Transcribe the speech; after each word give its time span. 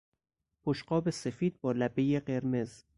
بشقاب 0.65 1.09
سفید 1.09 1.61
با 1.61 1.71
لبهی 1.71 2.19
قرمز 2.19 2.83